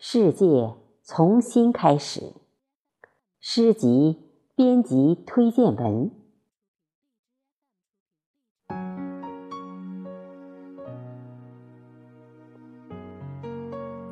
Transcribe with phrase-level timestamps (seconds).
[0.00, 2.32] 世界从新开始。
[3.40, 4.16] 诗集
[4.54, 6.12] 编辑推荐文。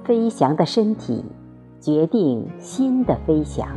[0.05, 1.25] 飞翔的身体
[1.81, 3.69] 决定心的飞翔，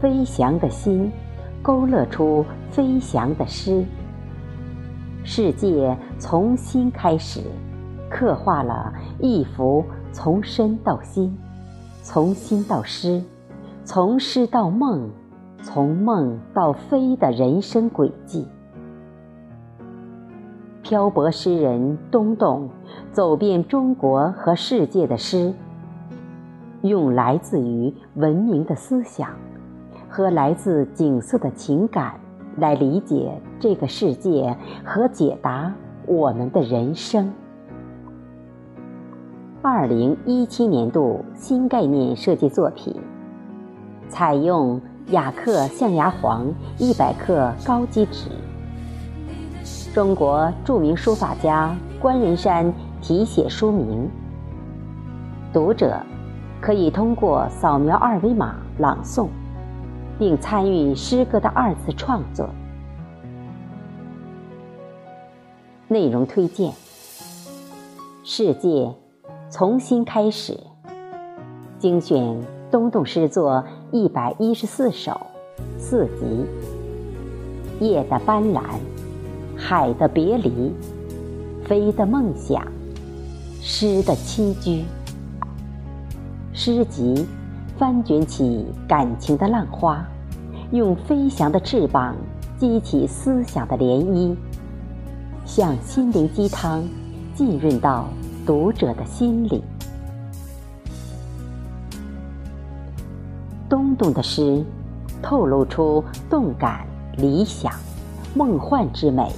[0.00, 1.12] 飞翔的心
[1.60, 3.84] 勾勒出飞翔的诗。
[5.24, 7.42] 世界从新开始，
[8.10, 8.90] 刻画了
[9.20, 9.84] 一幅。
[10.20, 11.38] 从身到心，
[12.02, 13.22] 从心到诗，
[13.84, 15.08] 从诗到梦，
[15.62, 18.44] 从梦到飞的人生轨迹。
[20.82, 22.68] 漂泊诗人东东
[23.12, 25.54] 走遍中国和世界的诗，
[26.82, 29.30] 用来自于文明的思想
[30.08, 32.18] 和来自景色的情感
[32.56, 35.72] 来理解这个世界和解答
[36.08, 37.32] 我们的人生。
[39.88, 42.94] 零一七年度新概念设计作品，
[44.10, 48.28] 采用雅克象牙黄一百克高级纸。
[49.94, 54.06] 中国著名书法家关仁山题写书名。
[55.54, 55.98] 读者
[56.60, 59.28] 可以通过扫描二维码朗诵，
[60.18, 62.46] 并参与诗歌的二次创作。
[65.88, 66.74] 内容推荐：
[68.22, 68.92] 世界。
[69.50, 70.60] 从新开始，
[71.78, 72.38] 精选
[72.70, 75.18] 东东诗作一百一十四首，
[75.78, 76.44] 四集。
[77.80, 78.60] 夜的斑斓，
[79.56, 80.70] 海的别离，
[81.64, 82.62] 飞的梦想，
[83.62, 84.84] 诗的栖居。
[86.52, 87.26] 诗集
[87.78, 90.06] 翻卷起感情的浪花，
[90.72, 92.14] 用飞翔的翅膀
[92.58, 94.36] 激起思想的涟漪，
[95.46, 96.86] 像心灵鸡汤，
[97.34, 98.04] 浸润到。
[98.48, 99.62] 读者的心里，
[103.68, 104.64] 东东的诗
[105.20, 106.86] 透露出动感、
[107.18, 107.70] 理想、
[108.34, 109.30] 梦幻之美，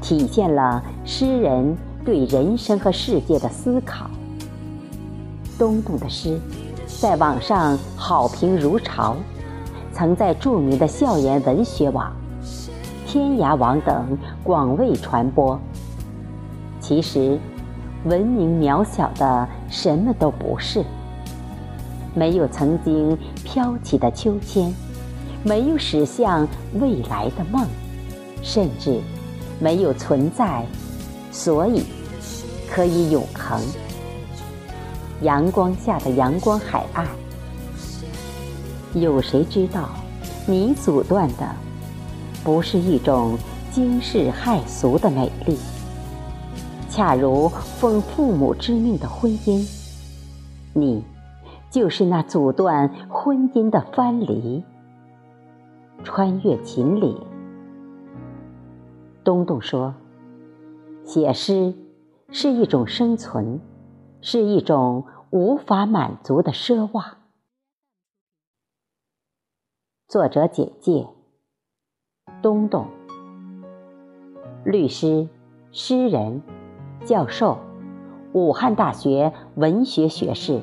[0.00, 1.76] 体现了诗人
[2.06, 4.08] 对人生和世界的思考。
[5.58, 6.40] 东东的诗
[6.86, 9.14] 在网上好评如潮，
[9.92, 12.10] 曾在著名的校园文学网、
[13.06, 15.60] 天涯网等广为传播。
[16.80, 17.38] 其实。
[18.04, 20.84] 文明渺小的什么都不是，
[22.14, 24.74] 没有曾经飘起的秋千，
[25.44, 26.46] 没有驶向
[26.80, 27.64] 未来的梦，
[28.42, 29.00] 甚至
[29.60, 30.64] 没有存在，
[31.30, 31.84] 所以
[32.68, 33.60] 可以永恒。
[35.20, 37.06] 阳光下的阳光海岸，
[38.94, 39.88] 有谁知道，
[40.44, 41.48] 你阻断的
[42.42, 43.38] 不是一种
[43.70, 45.56] 惊世骇俗的美丽？
[46.94, 49.66] 恰如奉父母之命的婚姻，
[50.74, 51.02] 你
[51.70, 54.62] 就是那阻断婚姻的藩篱。
[56.04, 57.18] 穿越秦岭，
[59.24, 59.94] 东东说
[61.02, 61.72] ：“写诗
[62.28, 63.58] 是一种生存，
[64.20, 67.16] 是一种无法满足的奢望。”
[70.08, 71.08] 作者简介：
[72.42, 72.86] 东东，
[74.62, 75.26] 律师，
[75.72, 76.42] 诗人。
[77.04, 77.58] 教授，
[78.32, 80.60] 武汉大学文学学士，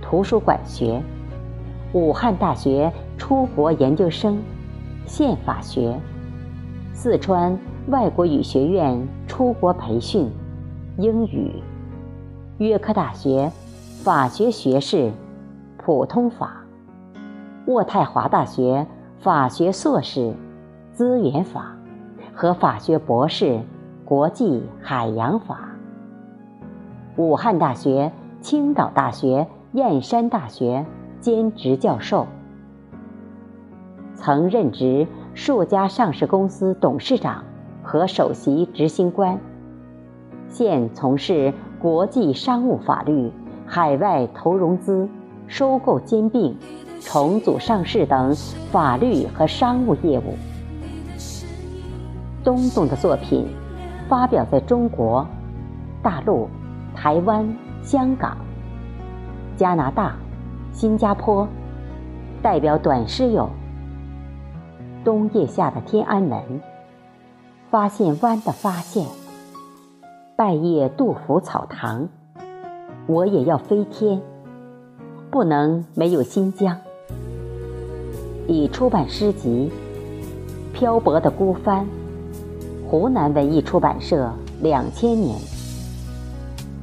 [0.00, 1.02] 图书馆学，
[1.92, 4.42] 武汉大学出国研究生，
[5.04, 5.94] 宪法学，
[6.94, 7.58] 四川
[7.88, 10.30] 外国语学院出国培训，
[10.96, 11.62] 英语，
[12.56, 13.52] 约克大学
[14.02, 15.12] 法学学士，
[15.76, 16.64] 普通法，
[17.66, 18.86] 渥太华大学
[19.20, 20.32] 法学硕士，
[20.92, 21.76] 资源法
[22.34, 23.60] 和法学博士。
[24.12, 25.70] 国际海洋法，
[27.16, 28.12] 武汉大学、
[28.42, 30.84] 青岛大学、燕山大学
[31.18, 32.26] 兼职教授，
[34.14, 37.42] 曾任职数家上市公司董事长
[37.82, 39.40] 和首席执行官，
[40.46, 43.32] 现从事国际商务法律、
[43.64, 45.08] 海外投融资、
[45.46, 46.54] 收购兼并、
[47.00, 48.34] 重组上市等
[48.70, 50.34] 法律和商务业务。
[52.44, 53.48] 东东的作品。
[54.12, 55.26] 发表在中国、
[56.02, 56.46] 大陆、
[56.94, 58.36] 台湾、香港、
[59.56, 60.16] 加拿大、
[60.70, 61.48] 新加坡，
[62.42, 63.44] 代表短诗有
[65.02, 66.38] 《冬夜下的天安门》
[67.70, 69.06] 《发现湾的发现》
[70.36, 72.02] 《拜谒杜甫草堂》
[73.06, 74.18] 《我也要飞天》
[75.30, 76.76] 不能没有新疆。
[78.46, 79.72] 已出版诗集
[80.78, 81.86] 《漂泊的孤帆》。
[82.92, 84.30] 湖南文艺出版社，
[84.60, 85.34] 两千年，《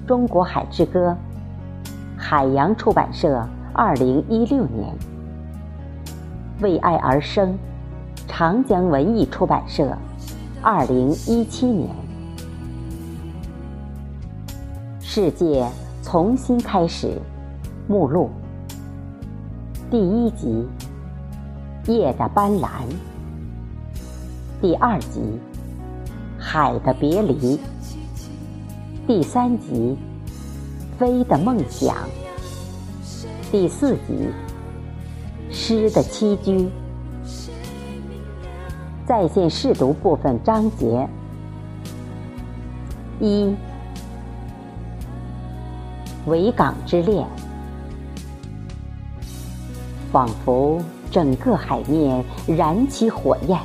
[0.07, 1.15] 中国海之歌》，
[2.17, 4.91] 海洋出版社，二零一六年。
[6.61, 7.56] 为爱而生，
[8.27, 9.95] 长江文艺出版社，
[10.63, 11.88] 二零一七年。
[15.00, 15.63] 世界
[16.01, 17.21] 重新开始，
[17.88, 18.31] 目录。
[19.91, 20.67] 第一集，
[21.85, 22.67] 夜的斑斓。
[24.59, 25.21] 第二集，
[26.51, 27.59] 海的别离。
[29.05, 29.95] 第三集，
[30.97, 31.95] 飞的梦想。
[33.51, 34.31] 第四集，
[35.51, 36.67] 诗的栖居。
[39.05, 41.07] 在线试读部分章节
[43.19, 43.55] 一。
[46.25, 47.27] 维港之恋，
[50.11, 50.81] 仿佛
[51.11, 53.59] 整个海面燃起火焰，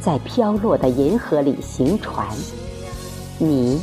[0.00, 2.26] 在飘落的银河里行船。
[3.38, 3.80] 你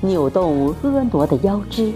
[0.00, 1.92] 扭动婀娜的腰肢，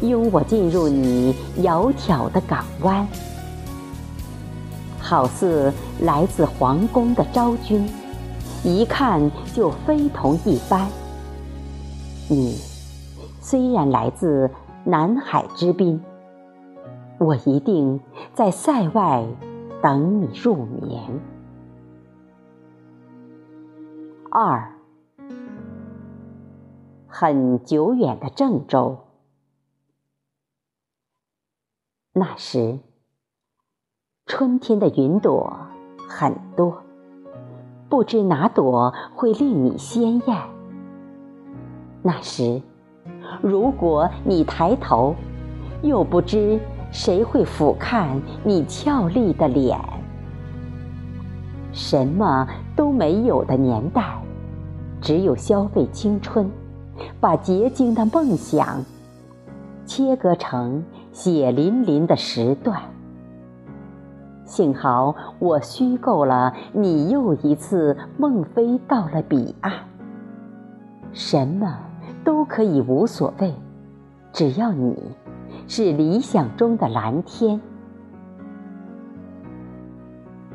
[0.00, 3.06] 拥我进入你窈窕的港湾，
[4.98, 7.88] 好似来自皇宫的昭君，
[8.62, 10.86] 一看就非同一般。
[12.28, 12.56] 你。
[13.44, 14.48] 虽然来自
[14.84, 16.00] 南海之滨，
[17.18, 18.00] 我一定
[18.34, 19.24] 在塞外
[19.82, 21.02] 等你入眠。
[24.34, 24.72] 二，
[27.06, 28.96] 很久远的郑州，
[32.14, 32.78] 那时
[34.24, 35.54] 春天的云朵
[36.08, 36.82] 很多，
[37.90, 40.38] 不知哪朵会令你鲜艳。
[42.02, 42.62] 那时。
[43.42, 45.14] 如果你抬头，
[45.82, 49.78] 又不知谁会俯瞰你俏丽的脸。
[51.72, 52.46] 什么
[52.76, 54.21] 都没有的年代，
[55.02, 56.48] 只有消费青春，
[57.20, 58.82] 把洁净的梦想
[59.84, 60.82] 切割成
[61.12, 62.80] 血淋淋的时段。
[64.44, 69.72] 幸好我虚构了你又一次梦飞到了彼岸。
[71.12, 71.78] 什么？
[72.24, 73.52] 都可以无所谓，
[74.32, 74.96] 只要你
[75.66, 77.60] 是理想中的蓝天。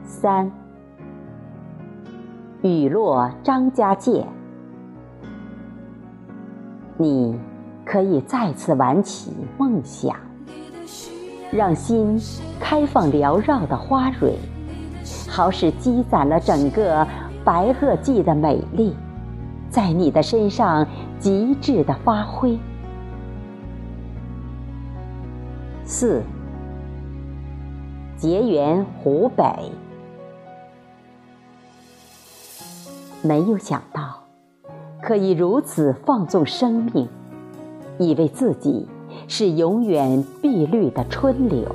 [0.03, 0.49] 三，
[2.61, 4.25] 雨落张家界，
[6.97, 7.39] 你
[7.85, 10.15] 可以再次挽起梦想，
[11.51, 12.19] 让心
[12.59, 14.37] 开放缭绕的花蕊，
[15.29, 17.07] 好使积攒了整个
[17.45, 18.95] 白垩纪的美丽。
[19.69, 20.87] 在你的身上
[21.19, 22.57] 极致的发挥。
[25.83, 26.23] 四，
[28.17, 29.71] 结缘湖北，
[33.21, 34.23] 没有想到
[35.07, 37.07] 可以如此放纵生命，
[37.97, 38.85] 以为自己
[39.29, 41.65] 是永远碧绿的春柳，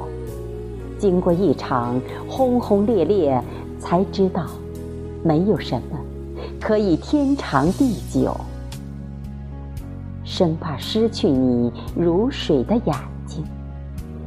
[0.98, 1.98] 经过一场
[2.28, 3.42] 轰轰烈烈，
[3.78, 4.44] 才知道
[5.24, 5.98] 没有什么。
[6.60, 8.38] 可以天长地久，
[10.24, 12.94] 生怕失去你如水的眼
[13.24, 13.42] 睛，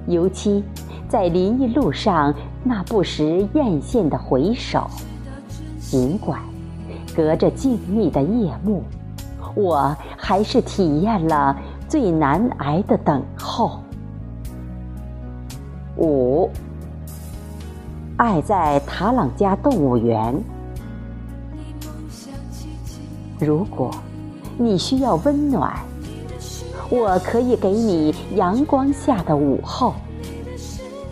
[0.07, 0.63] 尤其
[1.07, 4.87] 在林荫路上那不时艳羡的回首。
[5.79, 6.41] 尽管
[7.15, 8.83] 隔着静谧的夜幕，
[9.55, 11.55] 我还是体验了
[11.87, 13.79] 最难挨的等候。
[15.97, 16.49] 五，
[18.17, 20.35] 爱在塔朗加动物园。
[23.39, 23.91] 如果
[24.57, 25.73] 你需要温暖，
[26.89, 29.93] 我可以给你阳光下的午后；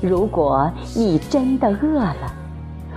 [0.02, 2.34] 如果你真的饿了，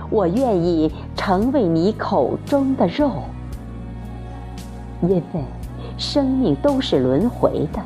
[0.09, 0.91] 我愿意
[1.27, 3.11] 成为你口中的肉。
[5.01, 5.21] 因为
[5.97, 7.81] 生命都是轮回的，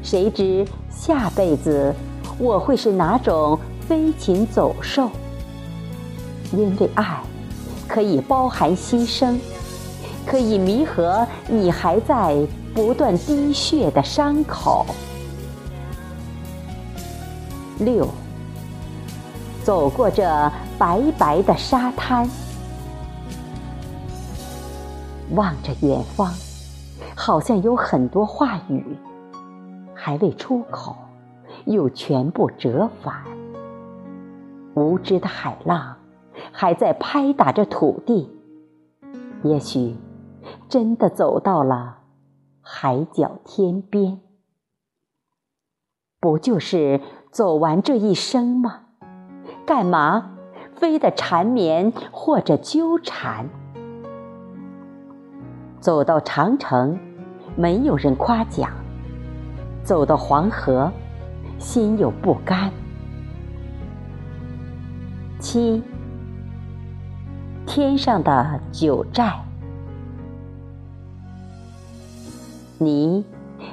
[0.00, 1.92] 谁知下辈子
[2.38, 5.10] 我会是哪种飞禽走兽？
[6.52, 7.20] 因为爱
[7.88, 9.36] 可以包含牺牲。
[10.24, 14.86] 可以弥合你还在不断滴血的伤口。
[17.80, 18.06] 六，
[19.64, 20.22] 走过这
[20.78, 22.24] 白白的沙滩，
[25.30, 26.30] 望着远方，
[27.16, 28.84] 好像有很多话语
[29.94, 30.96] 还未出口，
[31.64, 33.22] 又全部折返。
[34.74, 35.96] 无知的海浪
[36.50, 38.30] 还在拍打着土地，
[39.42, 39.96] 也许。
[40.68, 41.98] 真的走到了
[42.62, 44.20] 海角天边，
[46.18, 47.00] 不就是
[47.30, 48.80] 走完这一生吗？
[49.66, 50.32] 干嘛
[50.74, 53.50] 非得缠绵或者纠缠？
[55.82, 56.96] 走到长城，
[57.56, 58.70] 没有人夸奖；
[59.82, 60.88] 走到黄河，
[61.58, 62.70] 心有不甘。
[65.40, 65.82] 七，
[67.66, 69.34] 天上的九寨，
[72.78, 73.24] 你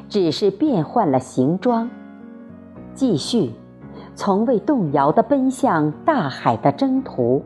[0.09, 1.87] 只是变换了形装，
[2.95, 3.51] 继续
[4.15, 7.45] 从未动摇的奔向大海的征途，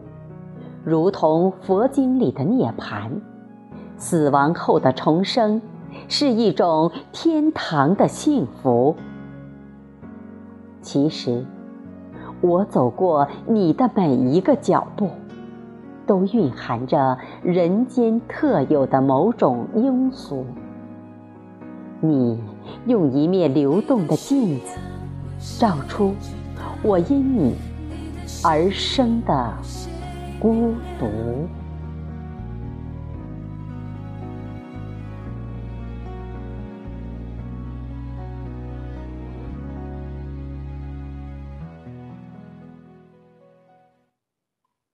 [0.85, 3.11] 如同佛经里的涅槃，
[3.97, 5.61] 死亡后的重生
[6.07, 8.95] 是一种天堂的幸福。
[10.81, 11.45] 其实。
[12.41, 15.09] 我走过你的每一个脚步，
[16.05, 20.45] 都蕴含着人间特有的某种庸俗。
[22.01, 22.43] 你
[22.85, 24.77] 用一面流动的镜子，
[25.57, 26.13] 照出
[26.81, 27.55] 我因你
[28.43, 29.53] 而生的
[30.37, 31.07] 孤独。